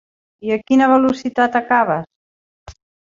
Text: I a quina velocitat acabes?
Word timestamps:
I 0.47 0.53
a 0.53 0.55
quina 0.69 0.87
velocitat 0.91 1.57
acabes? 1.59 2.75